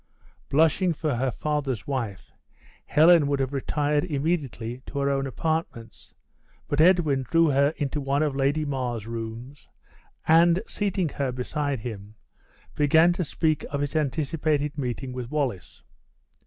[0.49, 2.31] Blushing for her father's wife,
[2.87, 6.15] Helen would have retired immediately to her own apartments,
[6.67, 9.69] but Edwin drew her into one of Lady Mar's rooms,
[10.27, 12.15] and seating her beside him,
[12.73, 15.83] began to speak of his anticipated meeting with Wallace.